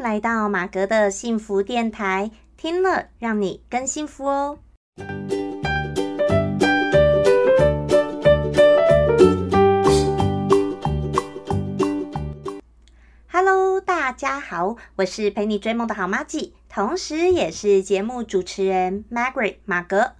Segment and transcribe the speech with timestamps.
[0.00, 4.58] 来到马格的幸福电台，听了让你更幸福哦。
[13.30, 20.14] Hello，大家好，我是陪你追梦的好妈咪，同时也是节目主持人 Margaret 马格。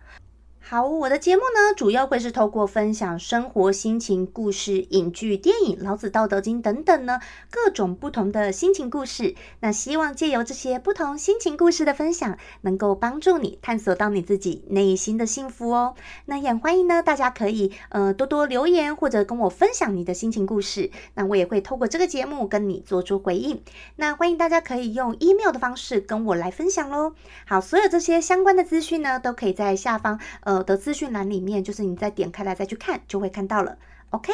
[0.71, 7.19] 好，我的节目呢，主要会是透过分享生活心情故事、影剧、电影、老子、道德经等等呢，
[7.51, 9.35] 各种不同的心情故事。
[9.59, 15.97] 那希望借由这些不同心情故事的分享，能够帮助你探索到你自己内心的幸福哦。
[16.27, 20.93] 那也欢迎呢，大家可以呃多多留言或者跟我分享你的心情故事。
[21.15, 23.61] 那我也会透过这个节目跟你做出回应。
[23.97, 27.15] 那欢迎大家可以用 email 的方式跟我来分享喽。
[27.45, 30.60] 好，所有这些相关的资讯呢，都可以在下方呃。
[30.61, 33.79] 我的资讯栏里面，就是你再点开来再去看，就会看到了。
[34.11, 34.31] OK，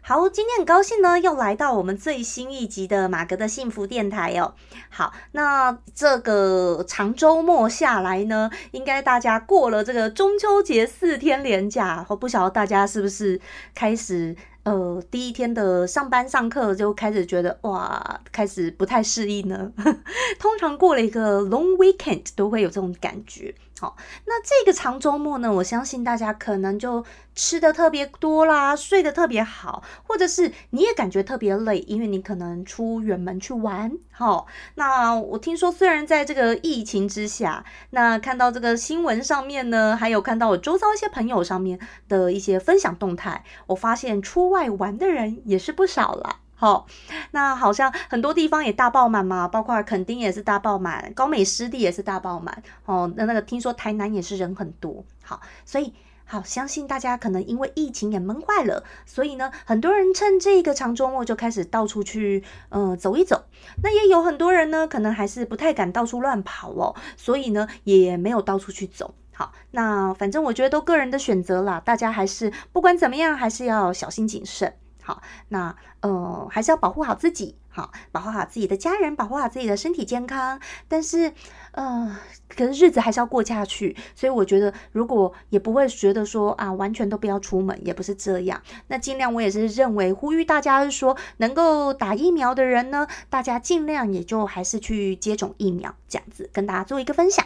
[0.00, 4.54] 好，今天很高兴呢，又来到我们最新一集的马格的幸福电台哦。
[4.88, 13.38] 好，那这个长周末下来呢，应该大家过了这个中秋节四天连假，我不晓得大家是不是
[13.74, 14.34] 开始。
[14.64, 19.72] 呃，第一天的上班上课就开始觉得哇，开始不太适应呢。
[20.38, 23.52] 通常过了一个 long weekend 都会有这种感觉。
[23.82, 33.90] 好，那这个长周末呢，我相信大家可能就吃的特别多啦，睡得特别好，或者是你也感觉特别累，因为你可能出远门去玩。
[34.12, 46.36] 好，那我听说虽然在这个疫情之下，那看到这个新闻上面呢，还有看到我周遭一些朋友上面的一些分享动态，我发现出外玩的人也是不少了。
[46.62, 46.86] 好，
[47.32, 52.62] 那好像很多地方也大爆满嘛，包括垦丁也是大爆满，高美湿地也是大爆满。
[52.84, 55.04] 哦，那那个听说台南也是人很多。
[55.24, 55.92] 好，所以
[56.24, 63.46] 好相信大家可能因为疫情也闷坏了，所以呢，很多人趁这个长周末就开始到处去呃走一走。
[63.82, 69.16] 那也有很多人呢，可能还是不太敢到处乱跑哦，所以呢也没有到处去走。
[69.34, 74.72] 好，那反正我觉得都个人的选择啦，大家还是不管怎么样，还是要小心谨慎。
[75.02, 80.60] 好，那呃还是要保护好自己，好，保护好自己的家人，保护好自己的身体健康。
[80.86, 81.32] 但是，
[81.72, 82.16] 呃，
[82.48, 88.62] 可是日子还是要过下去，所以我觉得，如果也不会觉得说啊，完全都不要出门，也不是这样。
[88.86, 97.44] 那尽量，我也是认为呼吁大家是说，能够打疫苗的人呢，大家尽量也就还是去接种疫苗，这样子跟大家做一个分享。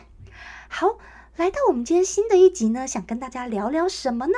[0.69, 0.99] 好，
[1.37, 4.35] 来到我们今天新的一集呢，想跟大家聊聊什么呢？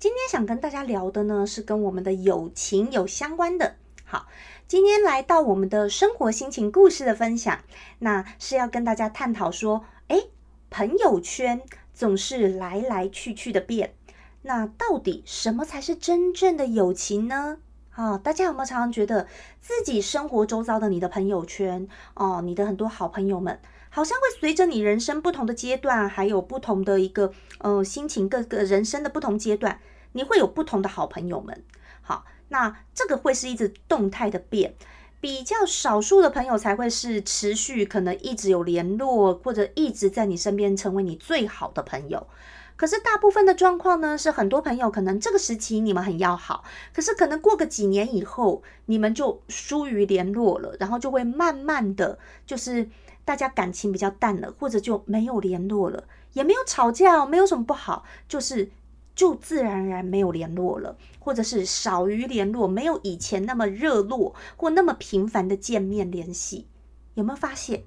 [0.00, 3.76] 今天想跟大家聊的呢，是跟我们的友情有相关的。
[4.06, 4.28] 好，
[4.66, 7.60] 今天来到我们的生活心情故事的分享，
[7.98, 10.22] 那是要跟大家探讨说，哎，
[10.70, 11.60] 朋友圈
[11.92, 13.92] 总是来来去去的变，
[14.40, 17.58] 那到底什么才是真正的友情呢？
[17.90, 19.28] 啊，大家有没有常常觉得
[19.60, 23.60] 自己生活周遭的你的朋友圈哦，你的很多好朋友们？
[23.92, 29.80] 好像会随着你人生不同的阶段，还有不同的一个呃心情，各个人生的不同阶段，
[30.12, 31.64] 你会有不同的好朋友们。
[32.00, 34.76] 好，那这个会是一直动态的变，
[35.20, 42.28] 比较少数的朋友才会是持续可能一直有联络，或者一直在你身边成为你最好的朋友。
[42.76, 46.62] 可是大部分的状况呢，是很多朋友可能这个时期你们很要好，
[46.94, 52.88] 可是可能过个几年以后，你们就疏于联络了，然后就会慢慢的就是。
[53.30, 56.02] 大家感情比较淡了，或者就没有联络了，
[56.32, 58.72] 也没有吵架，没有什么不好，就是
[59.14, 66.66] 就自然而然没有联络了，或者是少于联络，没有以前那么热络或那么频繁的见面联系。
[67.14, 67.84] 有没有发现？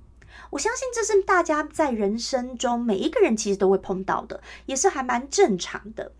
[0.51, 6.13] 我相信这是大家在人生中每一个人其实都会碰到的，也是还蛮正常的。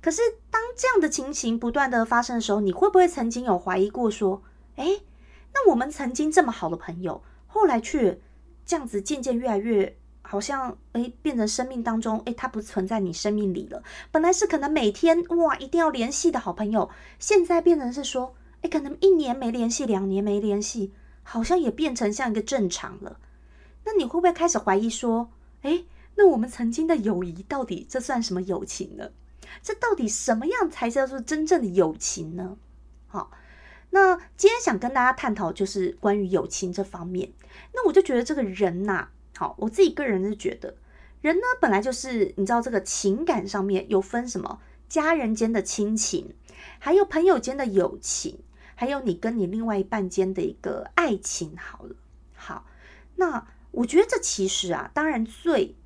[0.00, 4.42] 可是当这样的情形不断的发生的时候，你会不会曾经有怀疑过说，
[4.76, 5.02] 哎，
[5.52, 8.18] 那我们曾经这么好的朋友，后来却……
[8.70, 13.82] 这样子渐渐越来越好像哎，变成生命当中哎，它不存在你生命里了。
[14.12, 16.88] 本来是可能每天哇一定要联系的好朋友，
[17.18, 20.92] 现在变成是说哎，可能一年没联系，两年没联系，
[21.24, 23.18] 好像也变成像一个正常了。
[23.82, 25.32] 那你会不会开始怀疑说，
[25.62, 25.82] 哎，
[26.14, 29.10] 那我们曾经的友谊到底这算什么友情呢？
[29.64, 32.56] 这到底什么样才叫做真正的友情呢？
[33.08, 33.32] 好。
[33.90, 37.32] 那今天想跟大家探讨就是关于友情这方面。
[37.74, 40.76] 那我就觉得这个人呐，好，我自己个人是觉得，
[41.20, 46.34] 人呢本来就是你知道这个情感上面有分什么家人间的亲情，
[46.78, 48.38] 还有朋友间的友情，
[48.74, 51.56] 还有你跟你另外一半间的一个爱情。
[51.56, 51.96] 好了，
[52.34, 52.66] 好，
[53.16, 55.76] 那我觉得这其实啊，当然最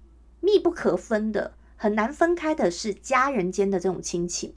[0.40, 4.54] 密不可分的、很难分开的是家人间的这种亲情。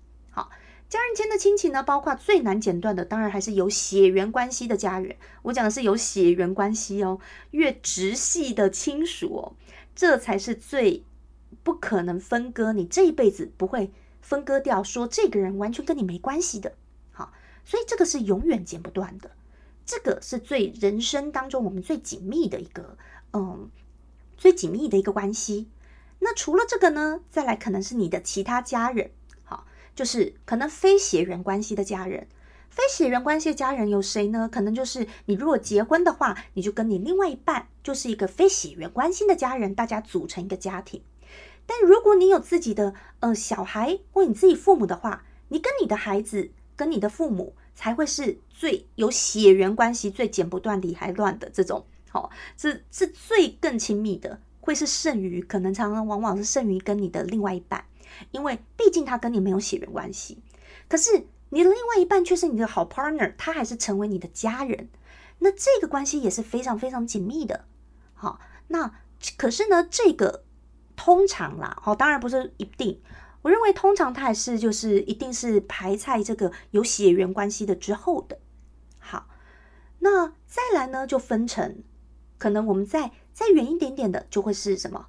[0.90, 5.18] 家人间的亲情呢，包括最难剪断的，当然还是有血缘关系的家人。
[5.42, 7.20] 我讲的是有血缘关系哦，
[7.52, 9.54] 越直系的亲属哦，
[9.94, 11.04] 这才是最
[11.62, 13.92] 不可能分割，你这一辈子不会
[14.22, 16.74] 分割掉，说这个人完全跟你没关系的。
[17.12, 17.34] 好，
[17.66, 19.32] 所以这个是永远剪不断的，
[19.86, 22.98] 这个是最人生当中我们最紧密的一个，
[23.34, 23.70] 嗯，
[24.38, 25.68] 最紧密的一个关系。
[26.20, 29.12] 那除了这个呢，再来可能是你的其他家人。
[29.98, 32.28] 就是可能非血缘关系的家人，
[32.70, 34.48] 非血缘关系的家人有谁呢？
[34.48, 41.02] 可能就是你如果结婚的话，你就跟你另外一半就是一个非血缘关系的家人，大家组成一个家庭。
[41.66, 57.84] 但如果你有自己的呃小孩或你自己父母的话，你跟你的孩子跟你的父母才会是最有血缘关系、最剪不断理还乱的这种，好，是是最更亲密的，会是剩余，可能常常往往是剩余跟你的另外一半。
[58.32, 60.42] 因为毕竟他跟你没有血缘关系，
[60.88, 64.90] 可是你的另外一半却是你的好 partner，他还是成为你的家人，
[65.40, 67.66] 那这个关系也是非常非常紧密的。
[68.14, 68.94] 好，那
[69.38, 70.44] 可是呢，这个
[70.96, 73.02] 通常啦，好，当然不是一定。
[73.44, 78.40] 我认为通常它还是就是一定是排在这个有血缘关系的之后的。
[79.00, 79.28] 好，
[80.00, 81.82] 那再来呢，就分成
[82.38, 85.08] 可能我们再再远一点点的，就会是什么？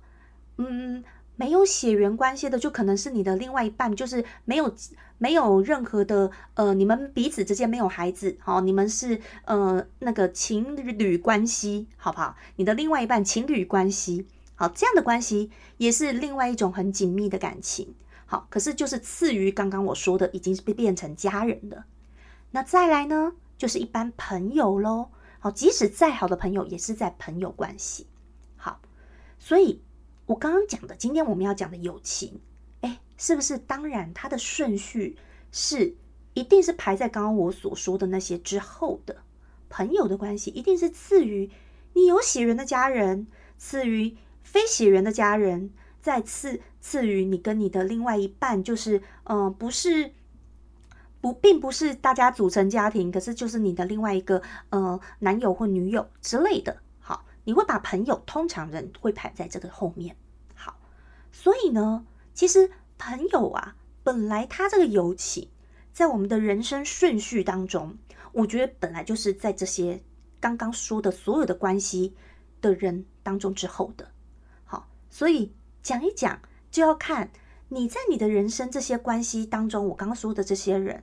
[0.59, 1.03] 嗯。
[1.39, 4.75] 没有血缘关系的，就可能是你的另外一半，就是没有
[5.19, 12.35] 没有任何的呃，你们彼此之间没有孩子，好，你们是呃那个情侣关系，好不好？
[12.57, 14.27] 你的另外一半情侣关系，
[14.57, 17.95] 好，这样的关系也是另外一种很紧密的感情，
[18.27, 21.85] 好，可是就是次于刚刚我说的，已经是被变成家人的。
[22.51, 28.09] 那再来呢，就是一般朋友喽，好，即使再好的朋友，也是在朋友关系，
[28.57, 28.81] 好，
[29.39, 29.81] 所以。
[30.29, 32.39] 我刚刚讲的，今天我们要讲的友情，
[32.83, 33.57] 哎，是不是？
[33.57, 35.17] 当然，它的顺序
[35.51, 35.97] 是
[36.35, 39.17] 一定是排在刚刚我所说的那些之后的。
[39.71, 41.51] 朋友的关系一定是次于
[41.95, 43.27] 你有血缘的家人，
[43.57, 45.71] 次于非血缘的家人，
[46.03, 50.13] 再次次于你跟你的另外一半，就是嗯，不是
[51.23, 56.77] 不，并不是大家组成家庭，可是就是你的另外一个呃男友或女友之类的。
[57.49, 60.15] 你会把朋友通常人会排在这个后面，
[60.55, 60.79] 好，
[61.33, 62.05] 所以呢，
[62.35, 65.49] 其实朋友啊，本来他这个友情，
[65.91, 67.97] 在我们的人生顺序当中，
[68.33, 70.03] 我觉得本来就是在这些
[70.39, 72.15] 刚刚说的所有的关系
[72.61, 74.11] 的人当中之后的，
[74.67, 77.31] 好，所以讲一讲就要看
[77.71, 81.03] 你在你的人生这些关系当中，我刚刚说的这些人，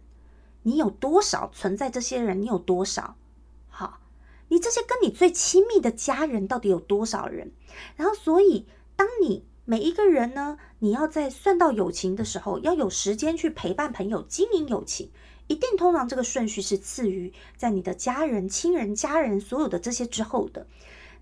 [0.62, 3.18] 你有多少存在这些人，你有多少，
[4.48, 7.52] 你这些跟你最亲密的家人到底有多少人？
[7.96, 8.66] 然后，所以
[8.96, 15.10] 当你每一个人呢，你要在算到友情的时候，要有时间去陪伴朋友、经营友情，
[15.48, 20.68] 一定通常这个顺序是次于在你的家人、亲人、家人所有的这些之后的。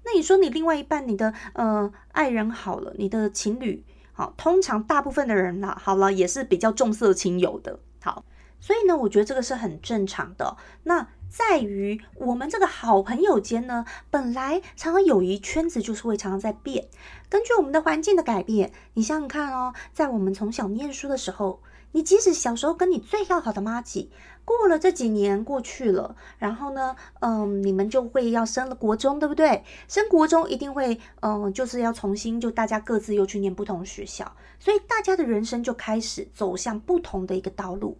[0.06, 7.80] 那你说你另外一半，你的呃爱人好了，你的情侣好，通常大部分的人啦，好了也是比较重色轻友的。
[8.02, 8.26] 好，
[8.64, 10.56] 所以呢，我觉得这个是很正常的。
[10.84, 11.10] 那。
[11.34, 16.88] 在于我们这个好朋友间呢，本来常常友谊圈子就是会常常在变，
[17.28, 21.60] 根据我们的环境的改变，你想想看哦，在我们从小念书的时候，
[21.94, 24.12] 你即使小时候跟你最要好的妈吉，
[24.46, 29.64] 过了这几年过去了，然后呢，嗯，你们就会要升了国中，对不对？
[29.88, 37.98] 升国中一定会，嗯，就是要重新就大家各自又去念不同学校，所以大家的人生就开始走向不同的一个道路。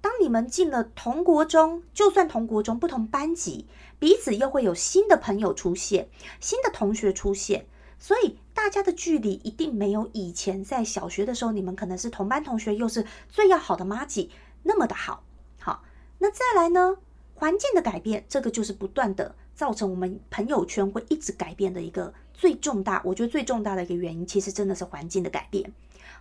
[0.00, 3.66] 当你们进了同国中，就算同国中不同班级，
[3.98, 6.08] 彼此又会有新的朋友出现，
[6.40, 7.66] 新的同学出现，
[7.98, 14.30] 所以大家的距离一定没有以前在小学的时候，你们可能是同班同学，又是最要好的妈吉
[14.62, 15.22] 那么的好。
[15.58, 15.84] 好，
[16.18, 16.96] 那再来呢？
[17.34, 25.70] 环境的改变，这个就是不断的造成我们朋友圈会一直改变的一个最重大，我觉得最重大的一个原因，其实真的是环境的改变。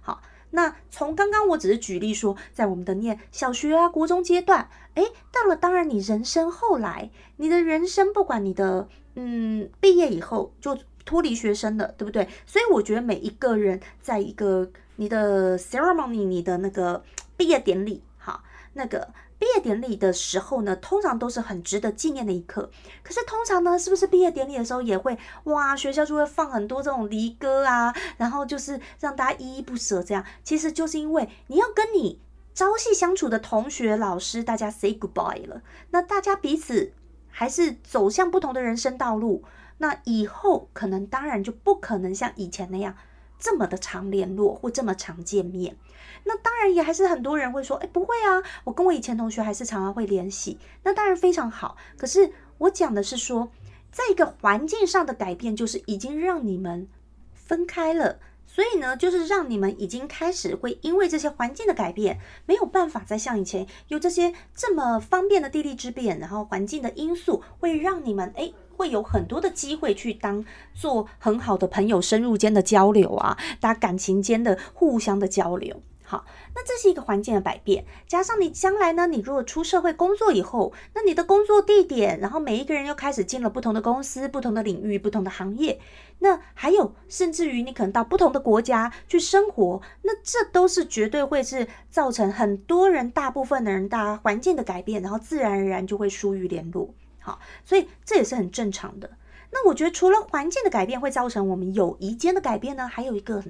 [0.01, 0.21] 好。
[0.51, 12.27] 那从刚刚我只是举例说，在我们的念小学啊、国中阶段，诶，到了当然你人生后来，你的人生不管你的嗯毕业以后就脱离学生了，对不对？
[12.45, 17.03] 所以我觉得每一个人在一个你的 ceremony，你的那个
[17.37, 19.07] 毕业典礼，哈，那个。
[19.39, 22.69] 毕业典礼的时候呢，通常都是很值得纪念的一刻。
[23.01, 30.25] 可是通常呢，是不是毕业典礼的时候也会哇，学校就会放很多这种离歌啊，然后就是让大家依依不舍这样。
[30.43, 32.19] 其实就是因为你要跟你
[32.53, 36.91] 朝夕相处的同学、老师，大家 say goodbye 了，那大家彼此
[37.29, 39.45] 还是走向不同的人生道路。
[39.77, 42.97] 那以后可能当然就不可能像以前那样
[43.39, 45.77] 这么的常联络或这么常见面。
[46.23, 50.57] 那当然也还是很多人会说，哎，不会啊，我跟我以前同学还是常常会联系。
[50.83, 51.77] 那当然非常好。
[51.97, 53.51] 可是我讲的是说，
[53.91, 56.87] 在一个环境上的改变，就是已经让你们
[57.33, 58.19] 分开了。
[58.51, 75.83] 所以呢，就是让你们已经开始会因为这些环境的改变，没有办法再像以前有这些这么方便的地利之便，然后环境的因素会让你们诶会有很多的机会去当做很好的朋友，深入间的交流啊，大家感情间的互相的交流。
[76.09, 76.25] 好，
[76.55, 85.79] 那这是一个环境的改变，加上你将来呢，你如果出社会工作以后，那你的工作地点，然后每一个人又开始进了不同的公司、不同的领域、不同的行业，
[86.17, 96.91] 那还有甚至于你可能到不同的国家去生活，那这都是绝对会是造成很多人、大部分的人大环境的改变，然后自然而然就会疏于联络。
[97.19, 99.11] 好，所以这也是很正常的。
[99.51, 103.43] 那我觉得除了环境的改变会造成我们友谊间的改变呢，还有一个。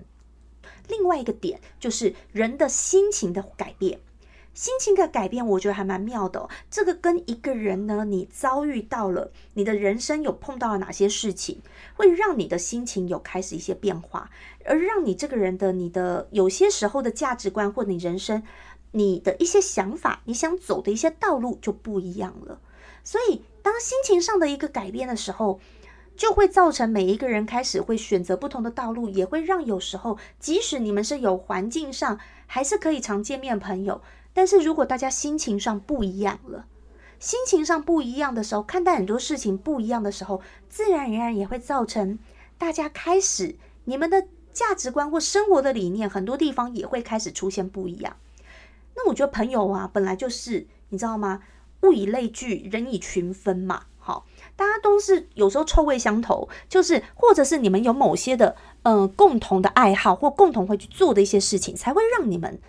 [0.89, 3.99] 另外一个点就是人的心情的改变，
[4.53, 6.49] 心情的改变，我觉得还蛮妙的。
[6.69, 11.61] 这个跟一个人呢，你遭遇到了，你的人生有碰到了哪些事情，
[11.95, 14.29] 会让你的心情有开始一些变化，
[14.65, 18.43] 而让你这个人的你的有些时候的价值观或你人生
[18.91, 22.59] 你的一些想法，你想走的一些道路就不一样了。
[23.03, 25.59] 所以，当心情上的一个改变的时候。
[26.19, 34.01] 就会造成每一个人开始会选择不同的道路，也会让有时候即使你们是有环境上还是可以常见面朋友，
[34.33, 36.65] 但是如果大家心情上不一样了，
[37.19, 42.19] 心情上不一样的时候，看待很多事情不一样的时候，自然而然也会造成
[42.57, 48.17] 大家开始你们的价值观或生活的理念，很多地方也会开始出现不一样。
[48.97, 51.43] 那我觉得朋友啊，本来就是你知道吗？
[51.83, 53.83] 物以类聚，人以群分嘛。
[54.59, 62.59] 大家都是有时候臭味相投，就是或者是你们有某些的呃共同的爱好或共同会去做的一些事情，才会让你们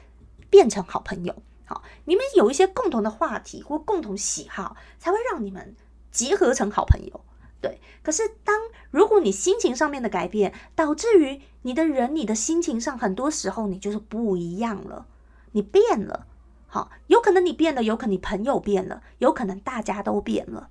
[0.49, 1.35] 变成好朋友。
[1.65, 5.75] 好，你们有一些共同的话题或共同喜好，才会让你们
[6.13, 7.21] 结合成好朋友。
[7.61, 8.57] 对，可是当
[8.93, 15.07] 如果你心情上面的改变，导致于你的人你的心情上，很多时候你就是不一样了，
[15.51, 16.29] 你变了。
[16.69, 20.69] 好，有可能你变了，有可能你朋友变了，有可能大家都变了。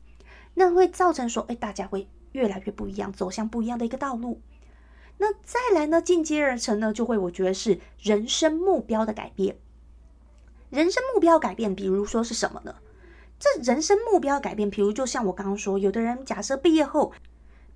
[0.60, 4.42] 那会造成说，哎，大家会越来越不一样，走向不一样的一个道路。
[5.18, 9.56] 那再来呢，进阶而成呢，就会我觉得是人生目标的改变。
[10.70, 12.76] 人生目标改变，比如说是什么呢？
[13.40, 17.14] 这人生目标改变，比如就像我刚刚说，有的人假设毕业后，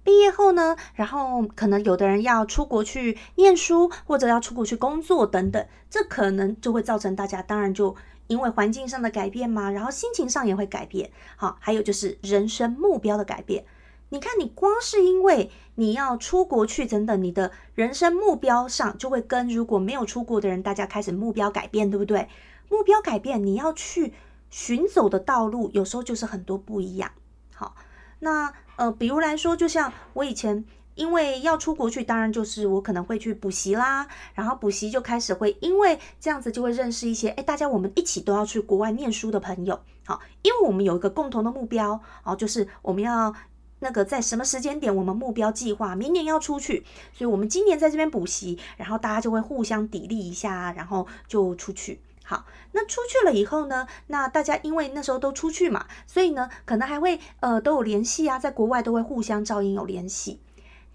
[0.03, 7.95] 毕业后呢，然后可能有的人要出国去念书，或者要出国去工作等等，这可能就会造成大家当然就。
[8.33, 11.11] 因为环境上的改变嘛，然后心情上也会改变。
[11.35, 13.63] 好，还有就是人生目标的改变。
[14.09, 22.27] 你看，你光是因为你要出国去等等，你的人生目标上就会跟如果没有出国的人，大家开始目标改变，对不对？
[22.69, 24.13] 目标改变，你要去
[24.49, 27.11] 寻走的道路，有时候就是很多不一样。
[27.53, 27.75] 好，
[28.19, 30.65] 那呃，比如来说，就像我以前。
[30.95, 43.33] 因为要出国去，当然就是我可能会去补习啦，然后补习就开始会，因为这样子就会认识一些，哎，大家我们一起都要去国外念书的朋友，好，因为我们有一个共同的目标，哦，就是我们要
[43.79, 51.99] 那个在什么时间点，我们目标计划明年要出去，所以我们今年在这边补习，然后大家就会互相砥砺一下，然后就出去。
[52.25, 60.39] 好，那出去了以后呢，那大家因为那时候都出去嘛，所以呢，可能还会呃都有联系啊，在国外都会互相照应有联系。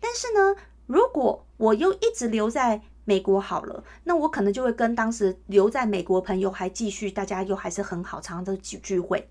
[0.00, 9.28] 但是呢，如果我又一直留在美国好了，那我可能就会跟当时留在美国朋友还继续，大家又还是很好，常常都聚聚会。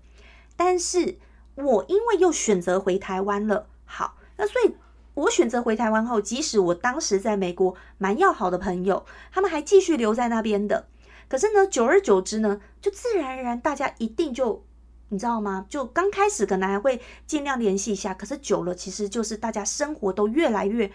[0.56, 1.16] 但是
[1.54, 4.74] 我因为又选择回台湾了，好，那所以
[5.14, 10.86] 我选择回台湾后，即使我当时在美国蛮要好的朋友，他们还继续留在那边的。
[11.28, 14.64] 可是呢，久而久之呢，就自然而然大家一定就。
[15.10, 15.64] 你知道吗？
[15.68, 20.90] 就刚开始可能还会尽量联系一下，可是久了，其实就是大家生活都越来越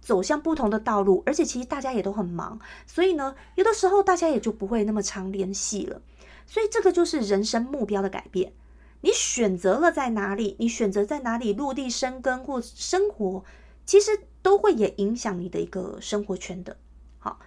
[0.00, 6.00] 走向不同的道路，而且其实大家也都很忙，所以呢，有的时候大家也就不会那么常联系了。
[6.46, 8.52] 所以这个就是人生目标的改变。
[9.00, 13.44] 你选择了在哪里，你选择在哪里落地生根或生活，
[13.84, 16.76] 其实都会也影响你的一个生活圈的。
[17.18, 17.40] 好，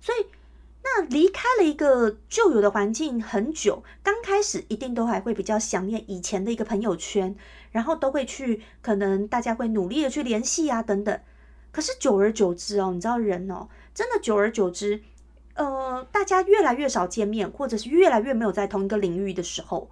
[0.00, 0.26] 所以。
[0.88, 7.34] 那离开了一个旧有的环境很久，刚开始一定都还会比较想念以前的一个朋友圈，
[7.72, 11.20] 然后都会去，可能大家会努力的去联系啊等等。
[11.72, 15.02] 可是久而久之哦，你知道人哦，真的久而久之，
[15.54, 19.90] 呃，大家越来越少见面，或者是越来越没有在同一个领域的时候，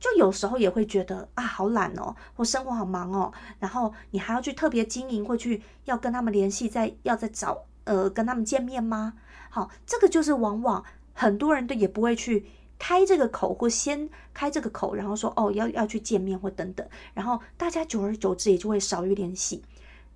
[0.00, 7.66] 就有时候也会觉得啊，好懒哦，或生活好忙哦，然后你还要去特别经营，或去要跟他们联系，再要再找。
[7.86, 9.12] 呃跟他们见面吗？
[9.56, 10.84] 好，这个就是往往
[11.14, 12.44] 很多人都也不会去
[12.78, 19.62] 开这个口，或先开这个口，然后说哦要要去见面或等等，然后大家久而久之也就会少于联系。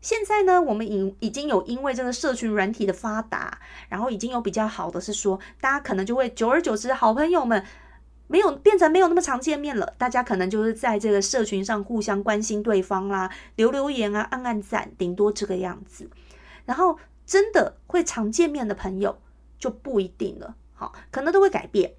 [0.03, 7.65] 现在呢，我们已已经有因为这个社群软体的发达，然后已经有比较好的是说，大家可能就会久而久之，好朋友们。
[8.27, 16.09] 没有变成没有那么常见面了，大家可能就是在这个社群上互相关心对方啦，留留言啊，按按赞，顶多这个样子。
[16.65, 19.19] 然后真的会常见面的朋友
[19.61, 21.95] 就不一定了，好，可能都会改变。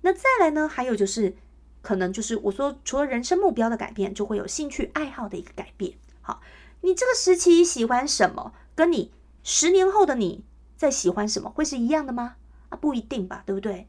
[0.00, 1.36] 那再来呢，还有就是
[1.80, 5.92] 可能就是我说除了人生目标的改变，就会有兴趣爱好的一个改变。
[6.22, 6.40] 好，
[6.80, 9.12] 你这个时期喜欢什么，跟你
[9.44, 10.42] 十年后的你
[10.76, 12.36] 在喜欢什么会是一样的吗？
[12.70, 13.86] 啊，不一定吧，对不对？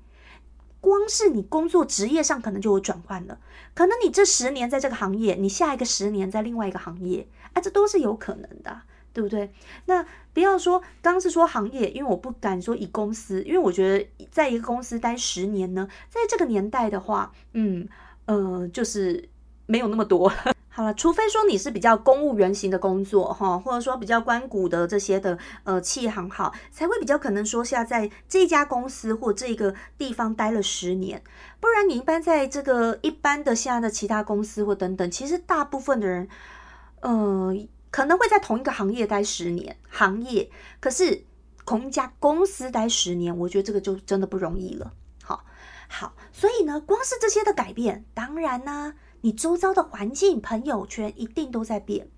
[0.81, 3.39] 光是你工作职业上可能就有转换了，
[3.73, 8.81] 可能你这十年在这个行业，你下一个十年在另外一个行业，啊，这都是有可能的，
[9.13, 9.51] 对不对？
[9.85, 17.87] 那不要说刚是说行业，因为我不敢说以公司，因为我觉得在一个公司待十年呢，在这个年代的话，嗯
[18.25, 19.29] 呃，就是
[19.67, 20.31] 没有那么多。
[20.75, 31.21] 好了，除非说你是比较公务员型的工作哈，或者说比较关谷的这些的呃企业行好，才会比较可能说下在这家公司或这个地方待了十年，
[31.59, 36.27] 不然你一般在这个一般的现在的其他公司或等等，其实大部分的人，
[37.01, 37.55] 呃，
[37.93, 41.23] 可能会在同一个行业待十年，行业可是
[41.63, 44.91] 同一家公司待十年，我觉得这个就真的不容易了。
[45.23, 45.45] 好，
[45.87, 48.95] 好，所以呢，光是这些的改变，当然呢。
[49.25, 52.09] 你周遭的环境、朋友圈一定都在变。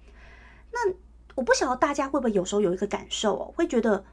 [0.72, 0.96] 那
[1.36, 4.04] 我不晓得大家会不会有时候有一个感受哦，会觉得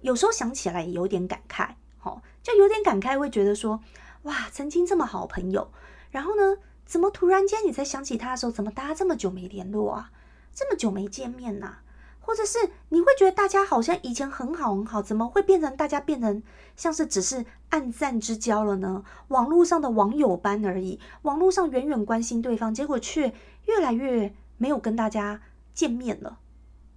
[0.00, 3.80] 有时候想起来也有点感慨，哦，就有点感慨，会觉得说，
[4.22, 5.70] 哇，曾经这么好朋友，
[6.10, 10.10] 然后呢，怎么突然间你在想起他的时候，怎么大家这么久没联络啊，
[10.54, 11.76] 这么久没见面呐？
[12.24, 16.42] 或者是你会觉得大家好像以前很好很好，怎么会变成大家变成
[16.76, 19.04] 像是只是暗赞之交了呢？
[19.28, 23.34] 网络上的网友般而已，网络上远远关心对方，结果却
[23.66, 25.42] 越来越没有跟大家
[25.74, 26.38] 见面了。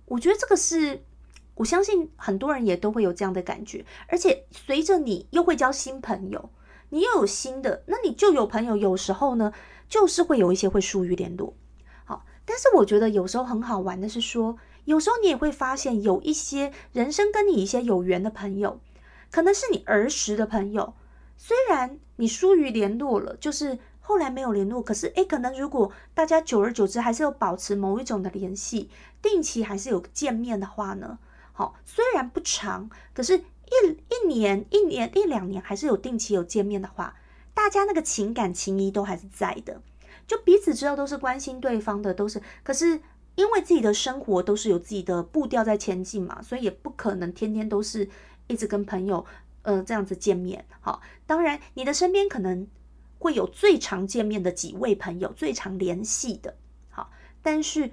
[0.05, 1.03] 我觉得这个是，
[1.55, 3.83] 我相信很多人也都会有这样的感觉。
[4.07, 6.51] 而且随着你又会交新朋友，
[6.89, 9.51] 你又有新的，那你就有朋友，有时候呢，
[9.89, 11.55] 就是会有一些会疏于联络。
[12.45, 14.57] 但是我觉得有时候很好玩的是说。
[14.85, 18.79] 有时候你也会发现，有一些人生跟你一些有缘的朋友，
[19.31, 20.93] 可能是你儿时的朋友，
[21.35, 28.91] 虽然你疏于联络了，就是后来没有联络，可是诶，可能如果大家久而久之还是有保持某一种的联系，
[29.23, 31.17] 定期还是有见面的话呢，
[31.51, 33.43] 好，虽然不长，可是一
[34.09, 37.15] 一年、一年、一两年还是有定期有见面的话，
[37.55, 39.81] 大家那个情感情谊都还是在的，
[40.27, 43.01] 就彼此知道都是关心对方的，都是，可是。
[43.37, 48.07] 因为自己的生活都是有自己的步调在前进嘛，所以也不可能天天都是
[48.47, 49.25] 一直跟朋友
[49.63, 50.65] 呃这样子见面。
[50.79, 52.65] 好，当然你的身边可能
[53.19, 56.55] 会有最常见面的几位朋友，最常联系的。
[56.89, 57.11] 好，
[57.41, 57.91] 但是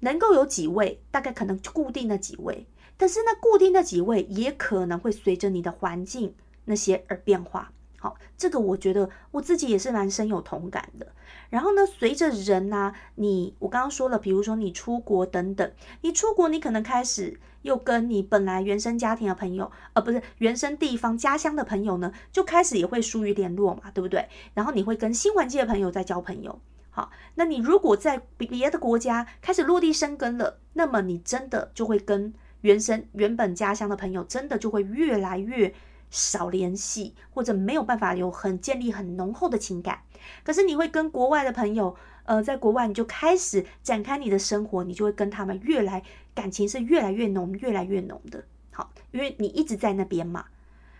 [0.00, 2.66] 能够有几位，大概可能固定的几位，
[2.96, 7.72] 但是那固定的几位也可能会随着你的环境那些而变化。
[8.00, 11.08] 好，这个我觉得我自己也是蛮深有同感的。
[11.50, 24.28] 然后呢，随着人呐，你我刚刚说了，比如说你出国等等，你出国你可能开始又跟你本来原生家庭的朋友，呃，不是原生地方家乡的朋友呢，就开始也会疏于联络嘛，对不对？
[24.54, 26.60] 然后你会跟新环境的朋友在交朋友。
[26.90, 35.74] 好，那你如果在别的国家开始落地生根了，那么你真的就会跟原生原本家乡的朋友，真的就会越来越。
[36.10, 40.00] 少联系，或者没有办法有很建立很浓厚的情感。
[40.44, 46.02] 可是你会跟国外的朋友，呃，在国外你就开始展开你的生活，你就会跟他们越来
[46.34, 48.44] 感情是越来越浓，越来越浓的。
[48.72, 50.46] 好，因为你一直在那边嘛。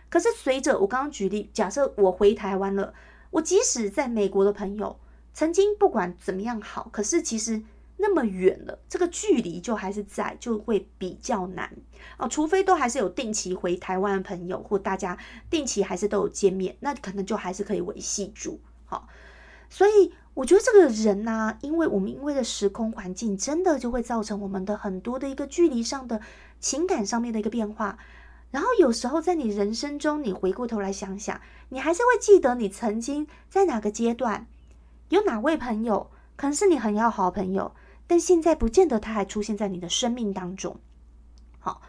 [0.09, 2.95] 可是随着我刚刚举例，假设我回台湾了，
[3.31, 4.99] 我即使在美国的朋友，
[5.35, 7.63] 曾经不管怎么样好，可是其实。
[8.01, 11.77] 那么远了，这个距离就还是在，就会比较难
[12.17, 12.29] 哦。
[12.29, 15.19] 除非都还是有定期回台湾的朋友，或大家
[15.51, 18.61] 定期还是都有见面，那可能就还是可以维系住。
[18.85, 19.09] 好，
[19.69, 26.21] 所以我觉得这个人呢，因为我们因为的时空环境，真的就会造成我们的很多的一个距离上的
[26.61, 27.99] 情感上面的一个变化。
[28.53, 34.47] 然后有时候在你人生中，你回过头来想想，你还是会记得你曾经在哪个阶段
[35.09, 37.75] 有哪位朋友，可能是你很要好朋友。
[38.09, 40.81] 但现在不见得他还出现在你的生命当中，
[41.61, 41.83] 好，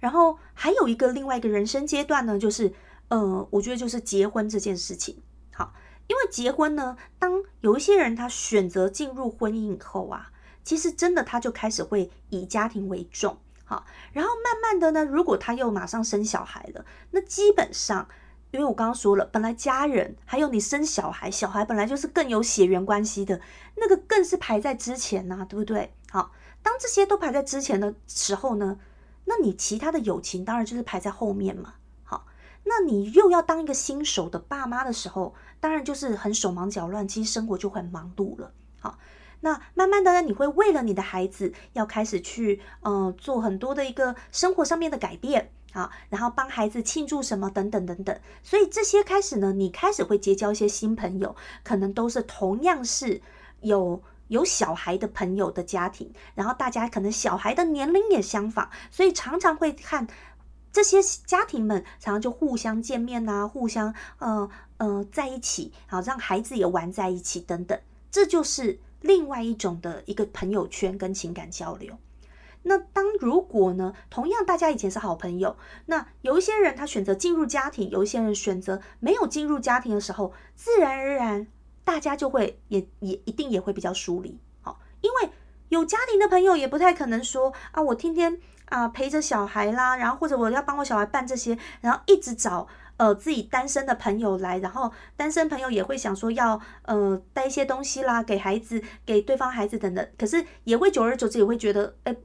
[0.00, 2.72] 然后还有一个另外一个人生阶段呢，就是
[3.08, 5.72] 呃，我觉得就是结婚这件事情，好，
[6.08, 10.32] 因为结婚呢，当有一些人他选择进入婚姻以后啊，
[10.64, 18.08] 其实真的他就开始会以家庭为重，好，然后慢慢的呢，如果他又马上生小孩了，那基本上，
[18.50, 23.40] 因为我刚刚说了，本来家人还有你生小孩，小孩本来就是更有血缘关系的，
[23.76, 25.92] 那个更是排在之前呐，对不对？
[26.10, 26.32] 好，
[26.62, 28.78] 当这些都排在之前的时候呢，
[29.24, 31.74] 那你其他的友情当然就是排在后面嘛。
[32.04, 32.26] 好，
[32.64, 38.52] 那你又要当一个新手的爸妈的时候，当然就是很手忙脚乱，其实生活就很忙碌了。
[38.80, 38.98] 好。
[39.40, 48.18] 那慢慢的呢，你会为了你的孩子要开始去，呃，做很多的一个生活上面的改变啊，然后帮孩子庆祝什么等等等等。
[48.42, 53.20] 所以这些开始呢，你开始会结交一些新朋友，可能都是同样是
[53.60, 60.06] 有有小孩的朋友的家庭，然后大家可能小孩的年龄也相仿，所以常常会看
[60.72, 67.78] 这些家庭们常常就互相见面呐，互相呃呃在一起，好让孩子也玩在一起等等，
[68.10, 68.80] 这就是。
[69.02, 71.96] 另外一种的一个朋友圈跟情感交流，
[72.68, 81.46] 那当如果呢，同样大家以前是好朋友，那有一些人他选择进入家庭，有一些人选择没有进入家庭的时候，自然而然
[81.84, 85.30] 大家就会也也一定也会比较疏离，好，因为
[85.68, 92.66] 有家庭的朋友也不太可能说啊，我天天啊陪着小孩啦，然后或者我要帮我小孩办这些，然后一直找。
[92.98, 102.16] 呃，自己单身的朋友来，然后单身朋友也会想说要呃带一些东西啦，给孩子，给对方孩子等等，可是也会久而久之也会觉得，哎，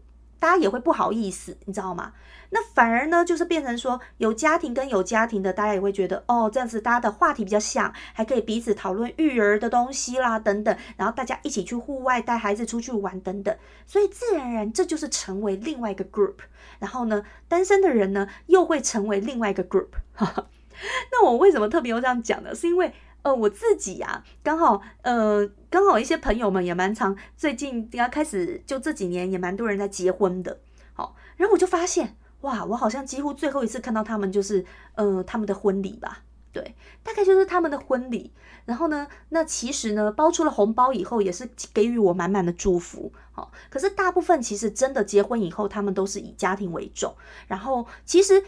[0.41, 2.13] 大家也会不好意思，你知道吗？
[2.49, 16.37] 那反而呢，就是变成说有家庭跟有家庭的，大家也会觉得，哦，这样子大家的话题比较像，还可以彼此讨论育儿的东西啦，等等，然后大家一起去户外带孩子出去玩等等，所以自然而然这就是成为另外一个 group，
[16.79, 22.55] 然后呢，单身的人呢又会成为另外一个 group， 那我为什么特别要这样讲呢？
[22.55, 22.91] 是因为
[23.23, 30.59] 呃我自己呀，刚好呃刚好一些朋友们也蛮常最近刚开始就这几年也蛮多人在结婚的，
[30.93, 38.33] 好，然后我就发现哇，我好像几乎最后一次看到他们就是呃他们的婚礼吧，对，大概就是他们的婚礼。
[38.65, 47.15] 然后呢，那其实呢包出了红包以后也是给予我满满的祝福，好，可是大部分其实真的结婚以后，他们都是以家庭为重，
[47.47, 48.43] 然后其实。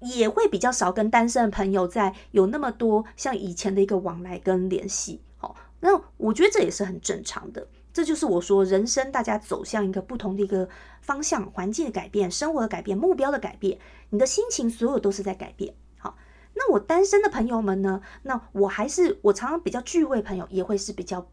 [0.00, 7.66] 也会比较少跟单身的朋友在有那么多像以前的一个往来跟联系，好，那我觉得这也是很正常的。
[7.92, 10.68] 这就是我说人生大家走向一个不同的一个
[11.00, 13.78] 方向，环境的改变，生活的改变，目标的改变，
[14.10, 15.74] 你的心情所有都是在改变。
[15.98, 16.16] 好，
[16.54, 18.00] 那我单身的朋友们呢？
[18.22, 21.28] 那我还是我常常比较聚会朋友也会是比较。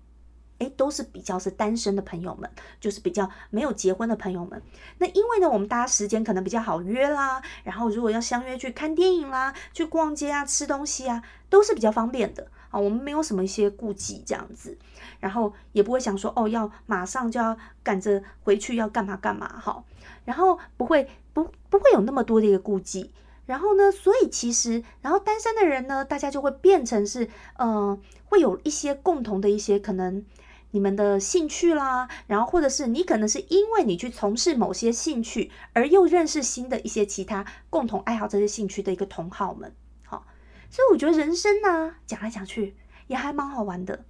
[0.59, 4.61] 哎，都是比较是单身的朋友们，就是比较没有结婚的朋友们。
[4.97, 12.79] 那因为呢，我们大家时间可能比较好约啦，然后如果要相约去看电影啦、去逛街啊、吃东西啊，都是比较方便的啊。
[12.79, 14.75] 我们没有什么一些顾忌这样子，
[15.19, 19.83] 然后也不会想说哦，要马上就要赶着回去要干嘛干嘛哈。
[20.25, 23.11] 然后不会不不会有那么多的一个顾忌。
[23.45, 30.25] 然后呢，所以其实，然后单身的人呢，大家就会变成是，嗯，会有一些共同的一些可能。
[30.71, 40.25] 你们的兴趣啦，然后或者是你可能是因为你去从事某些兴趣，而又认识新的一些其他共同爱好这些兴趣的一个同好们，好，
[40.69, 42.75] 所以我觉得人生呢，讲来讲去
[43.08, 44.06] 也还蛮好玩的，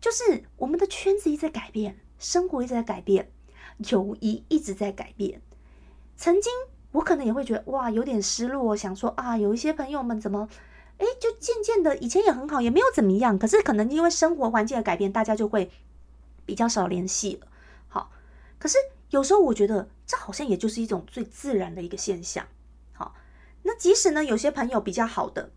[0.00, 3.30] 就是我们的圈子一直在改变，生活一直在改变，
[3.90, 5.40] 友谊一直在改变。
[6.16, 6.52] 曾经
[6.92, 10.48] 我可能也会觉得哇，有点失落，想说啊，有一些朋友们怎么？
[10.98, 13.38] 哎，就渐渐的，以前也很好，也没有怎么样。
[13.38, 15.70] 可是可能因为生活环境的改变，大家就会
[16.44, 17.46] 比较少联系了。
[17.88, 18.10] 好，
[18.58, 18.76] 可是
[19.10, 22.46] 有时候我觉得这好像也就是一种最自然的一个现象。
[22.92, 23.14] 好，
[23.62, 25.50] 那即使呢有些朋友比较好的、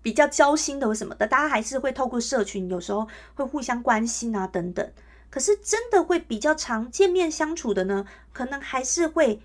[0.00, 4.92] 比较交心的或什么的，大家还是会透过社群，有时候会互相关心啊等等。
[5.28, 9.42] 可是真的会比较常见面相处的呢，可能还是会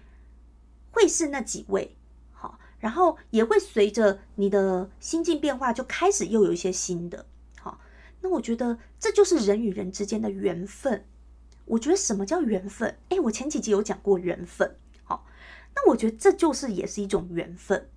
[0.91, 1.96] 会是那几位。
[2.79, 7.25] 然后也会随着你的心境变化，就开始又有一些新的。
[7.59, 7.79] 好，
[8.21, 11.05] 那我觉得这就是人与人之间的缘分。
[11.65, 12.97] 我觉得什么叫缘分？
[13.09, 14.75] 哎，我前几集有讲过缘分。
[15.03, 15.25] 好，
[15.75, 17.89] 那我觉得这就是也是一种缘分。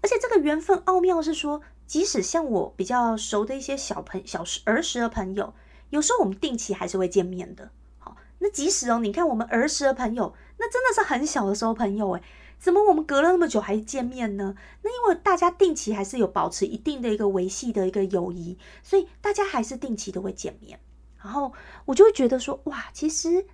[0.00, 5.52] 而且这个缘分奥妙是说，即使像我比较熟的一些小朋小时儿时的朋友，
[5.90, 7.70] 有时候我们定期还是会见面的。
[7.98, 12.22] 好，那即使哦，你看我们儿时的朋友，那真的是很小的时候朋友，哎。
[12.58, 14.56] 怎么我们隔了那么久还见面呢？
[14.82, 20.80] 那因为大家定期还是有保持一定的一个维系的一个友谊，所以大家还是定期的会见面。
[21.18, 21.52] 然后
[21.86, 23.46] 我就会觉得说，哇，其实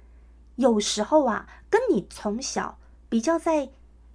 [0.57, 3.71] 有时候啊，跟你从小比较在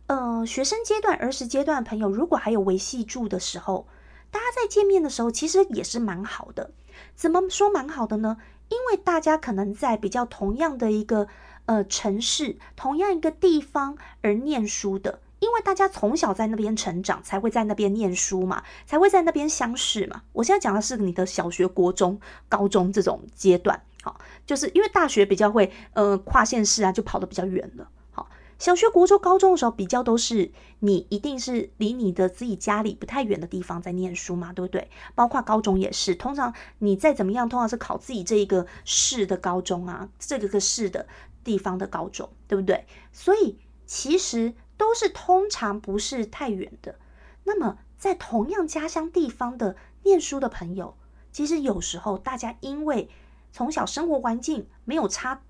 [0.07, 3.87] 呃学生阶段、儿时阶段的朋友，如果还有维系住的时候，
[4.31, 6.71] 大家在见面的时候，其实也是蛮好的。
[7.15, 8.37] 怎么说蛮好的呢？
[8.69, 11.27] 因为大家可能在比较同样的一个
[11.67, 20.23] 呃城市、同样一个地方而念书的，因为大家从小在那边成长，才会在那边念书嘛，才会在那边相识嘛。
[20.33, 27.87] 我现在讲的是你的小学、国中、高中这种阶段，好，就是因为大学比较会呃跨县市啊，就跑得比较远了。
[28.11, 28.27] 好
[28.57, 34.89] 小学、国中、高中的时候，比较都是你一定是离你的自己家里不太远的地方在念书嘛，对不对？
[35.13, 41.05] 包括高中也是，通常你再怎么样，通常是考自己这一个市的高中啊，这个个市的
[41.47, 42.85] 地方的高中，对不对？
[43.11, 46.99] 所以其实都是通常不是太远的。
[47.45, 50.95] 那么在同样家乡地方的念书的朋友，
[51.31, 53.09] 其实有时候大家因为
[53.51, 55.41] 从小生活环境没有差。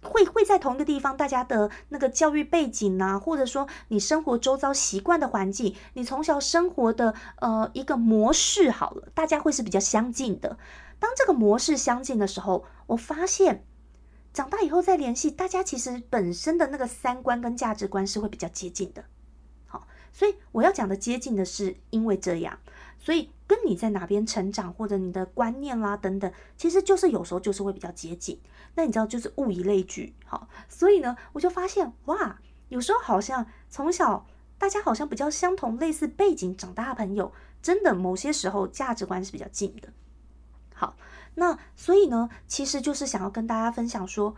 [0.00, 10.56] 会会在同一个地方，大家的那个教育背景啊，或者说你生活周遭习惯的环境，你从小生活的呃一个模式好了，大家会是比较相近的。
[11.00, 13.66] 当这个模式相近的时候，我发现
[14.32, 19.04] 长大以后再联系，大家其实本身的那个三观跟价值观是会比较接近的。
[19.66, 22.58] 好，所以我要讲的接近的是因为这样。
[23.00, 28.40] 所以跟你在哪边成长，或者你的观念啦等等，其实就是有时候就是会比较接近。
[28.74, 34.26] 那你知道就是物以类聚，好，所以呢，我就发现哇，有时候好像从小
[34.58, 39.88] 大家好像比较相同、类似背景长大的朋友，真的某些时候价值观是比较近的。
[40.74, 40.96] 好，
[41.38, 44.36] 那所以呢，其实就是想要跟大家分享说，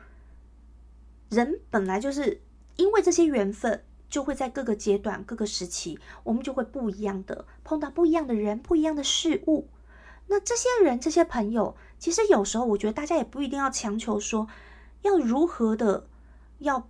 [1.28, 2.40] 人本来就是
[2.76, 3.84] 因为这些缘分。
[4.10, 9.68] 就会在各个阶段、各个时期，我们就会不一样的碰到不一样的人、不一样的事物。
[10.26, 14.48] 那这些人、这些朋友，其实有时候我觉得大家也不一定要强求说
[15.02, 16.08] 要如何的
[16.58, 16.88] 要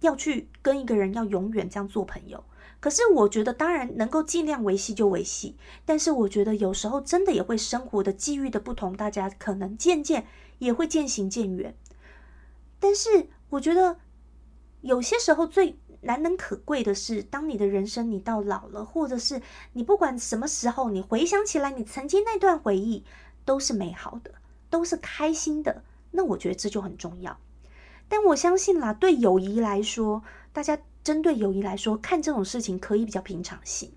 [0.00, 2.42] 要去跟一个人要永远这样做朋友。
[2.80, 5.56] 可是我觉得，当然能够尽量维系就维系。
[5.84, 10.26] 但是我觉得有时候真的也会生活的际遇的不同，大家可能渐渐
[10.58, 11.76] 也会渐行渐远。
[12.78, 13.98] 但是我觉得
[14.80, 15.78] 有些时候最。
[16.02, 19.42] 难能可贵的是，当你的人生你到老了，或者是
[19.74, 23.04] 你不管什么时候，你回想起来，你曾经那段回忆
[23.44, 24.32] 都是美好的，
[24.70, 25.84] 都是开心的。
[26.12, 27.38] 那我觉得这就很重要。
[28.08, 30.22] 但我相信啦，对友谊来说，
[30.54, 30.78] 大家
[31.10, 33.92] 针对友谊来说，看这种事情可以比较平常心。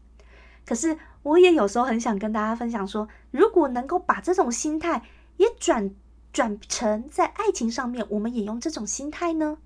[0.66, 5.04] 可是我也有时候很想跟大家分享说，如果能够把这种心态
[5.38, 5.94] 也转
[6.32, 9.60] 转成在爱情上面，我们也用这种心态呢，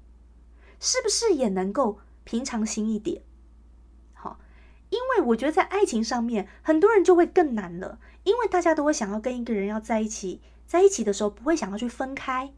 [0.77, 1.99] 是不是也能够？
[2.25, 3.21] 平常心一点，
[4.13, 4.37] 好，
[4.89, 12.51] 因为我觉得在爱情上面，很多人就会更难了，因为大家都会想要跟一个人要在一起，在一起的时候不会想要去分开，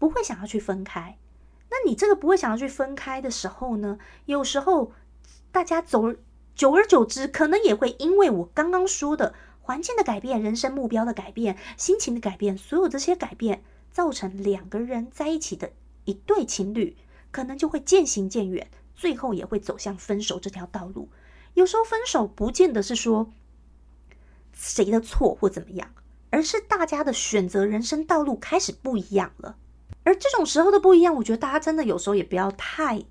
[0.00, 1.16] 不会想要去分开。
[1.70, 3.98] 那你这个不会想要去分开的时候呢？
[4.26, 4.92] 有时候
[5.52, 6.14] 大家走
[6.54, 15.72] 久而久之，可能也会因为我刚刚说的环境的改变、人生目标的改变、心情的改变，所有这些改变，造成两个人在一起的
[16.04, 16.96] 一对情侣，
[17.30, 18.68] 可能就会渐行渐远。
[18.94, 21.08] 最后也会走向分手这条道路。
[21.54, 23.32] 有时候分手不见得是说
[24.52, 25.94] 谁的错或怎么样，
[26.30, 29.56] 而是大家的选择人生道路开始不一样了。
[30.10, 33.04] 而这种时候的不一样，我觉得大家真的有时候也不要太。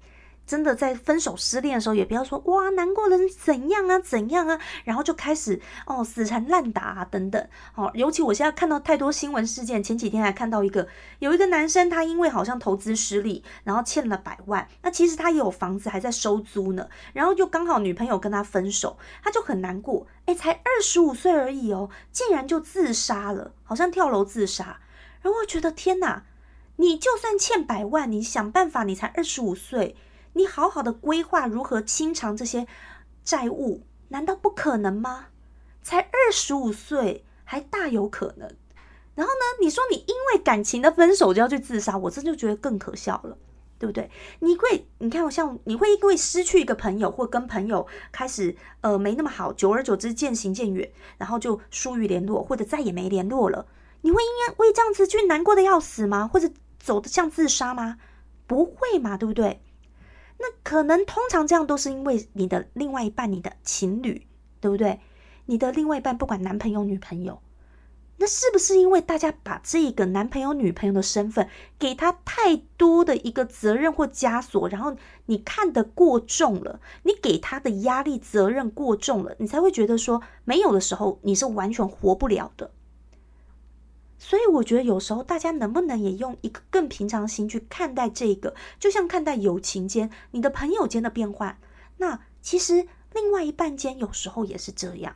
[0.45, 7.47] 真的在分手失恋的时候，也不要说哇难过的怎样啊怎样啊，然后就开始哦死缠烂打啊等等。
[7.71, 24.81] 好，尤其我现在看到太多新闻事件，前几天还看到一个，有一个男生他因为好像投资失利，然后欠了百万，那其实他也有房子还在收租呢，然后就刚好女朋友跟他分手，他就很难过，哎，才二十五岁而已哦，竟然就自杀了，好像跳楼自杀。
[25.21, 26.23] 然后我觉得天哪，
[26.79, 29.97] 你就算欠百万，你想办法，你才二十五岁。
[30.33, 32.67] 你好好的规划如何清偿这些
[33.21, 35.27] 债务，难道不可能吗？
[35.81, 38.47] 才二十五岁，还大有可能。
[39.13, 39.59] 然后呢？
[39.59, 43.37] 你说你因为感情的分手就要去自杀，我真就觉得更可笑了，
[43.77, 44.09] 对不对？
[44.39, 53.65] 你会，你看，我像你会因为失去一个朋友，或跟朋友开始呃没那么好，久而久之渐行渐远，然后就疏于联络，或者再也没联络了。
[54.01, 56.25] 你会因为这样子去难过的要死吗？
[56.25, 57.97] 或者走的像自杀吗？
[58.47, 59.61] 不会嘛，对不对？
[60.39, 64.25] 那可能通常这样都是因为你的另外一半，你的情侣，
[64.61, 65.01] 对不对？
[65.47, 67.41] 你的另外一半不管男朋友女朋友，
[68.17, 82.71] 那是不是因为大家把这个男朋友女朋友的身份给他太多的一个责任或枷锁，然后你看得过重了，你给他的压力责任过重了，你才会觉得说没有的时候你是完全活不了的。
[84.19, 91.57] 所以我觉得有时候大家能不能也用一个更平常心去看待这个，就像看待友情间、你的朋友间的变换。
[91.97, 95.15] 那其实另外一半间有时候也是这样。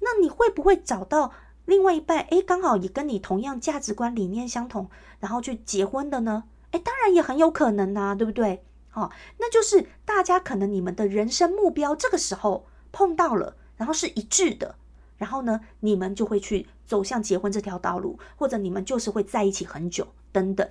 [0.00, 1.32] 那你会不会找到
[1.64, 6.44] 另外一半诶，刚好也跟你同样价值观理念相同，然后去结婚的呢？
[6.72, 8.64] 诶，当然也很有可能呐，对不对？
[8.92, 14.76] 哦，那就是大家可能你们的人生目标这个时候碰到了，然后是一致的，
[15.16, 20.68] 然后呢，你们就会去走向结婚这条道路，或者你们就是会在一起很久等等。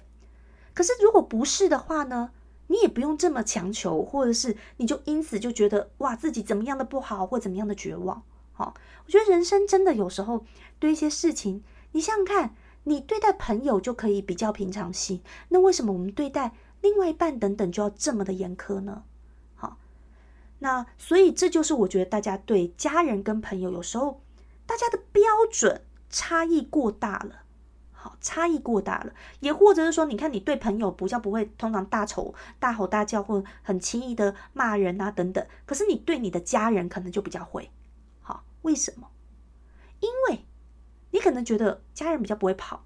[0.74, 2.32] 可是如果不是的话呢，
[2.68, 8.24] 你也不用这么强求，或者是你就因此就觉得哇自己怎么样的不好，或怎么样的绝望。
[8.52, 8.74] 好，
[9.06, 10.46] 我觉得人生真的有时候
[10.80, 16.54] 对一些事情，你想想看，你对待朋友就可以比较平常心，那为什么我们对待？
[16.82, 19.04] 另外一半等等就要这么的严苛呢？
[19.56, 19.78] 好，
[20.60, 24.22] 那所以这就是我觉得大家对家人跟朋友有时候
[24.66, 27.44] 大家的标准差异过大了，
[27.92, 37.72] 好，差异过大了，也或者是说，你看你对朋友不叫不会通常大吵大吼大叫或很轻易的骂人啊等等，可是你对你的家人可能就比较会，
[38.22, 39.10] 好，为什么？
[40.00, 40.46] 因为
[41.12, 42.84] 你可能觉得家人比较不会跑，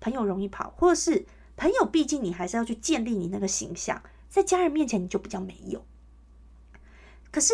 [0.00, 1.26] 朋友容易跑，或者是。
[1.56, 5.84] 朋友，毕竟你还是要去建立你那个形象，在家人面前你就比较没有。
[7.30, 7.52] 可是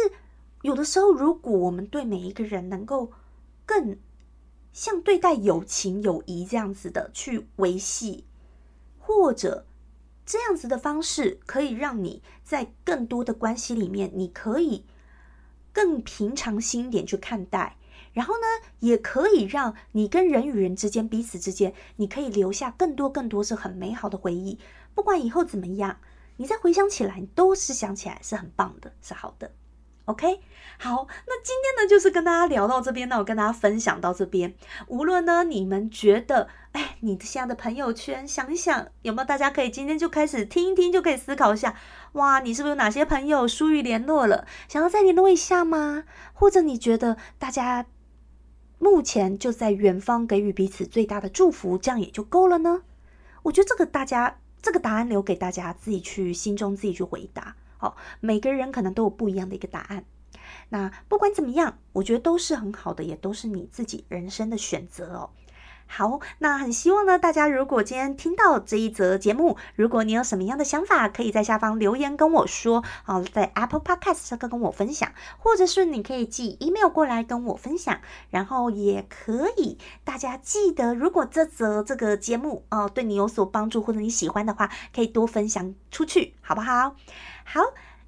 [0.63, 3.11] 有的时候，如果我们对每一个人能够
[3.67, 3.99] 更
[4.73, 8.25] 像对待友情、友谊这样子的去维系，
[8.99, 9.67] 或者
[10.25, 14.85] 这样子的方式，可以让你在更多的关系里面，你可以
[15.73, 17.77] 更平常心一点去看待。
[18.13, 24.59] 然后呢，也可以让你跟人与人之间、彼此之间，你可以留下更多、更多是很美好的回忆。
[24.95, 25.99] 不管以后怎么样，
[26.39, 29.53] 你再回想起来，都是想起来是很棒的，是好的。
[30.07, 30.41] OK，
[30.79, 34.55] 好，那今天呢，就是跟大家聊到这边，那我跟大家分享到这边。
[34.89, 41.77] 无论呢，你们觉得，哎，你现在的朋友圈，想一想有没有大家可以今天就开始听一听，就可以思考一下，
[42.13, 46.05] 哇，你是不是有哪些朋友疏于联络了，想要再联络一下吗？
[46.33, 47.87] 或者你觉得大家？
[48.79, 52.83] 目前就在远方给予彼此最大的祝福，这样也就够了呢。
[53.45, 57.57] 我觉得这个大家这个答案留给大家自己去心中自己去回答。
[57.79, 60.05] 好，每个人可能都有不一样的一个答案。
[60.69, 65.31] 那不管怎么样，我觉得都是很好的，也都是你自己人生的选择哦。
[65.89, 86.97] 好，那很希望呢，大家如果今天听到这一则节目，如果你有什么样的想法，可以在下方留言跟我说，好，在 Apple Podcast 上跟我分享，或者是你可以寄 email 过来跟我分享，然后也可以，大家记得，如果这则这个节目哦对你有所帮助或者你喜欢的话，可以多分享出去，好不好？
[87.49, 87.61] 好，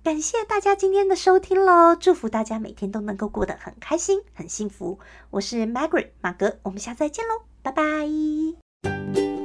[0.03, 4.99] 感谢大家今天的收听喽，祝福大家每天都能够过得很开心、很幸福。
[5.31, 7.43] 我是 Margaret 马格，我们下次再见喽。
[7.63, 9.38] 拜拜。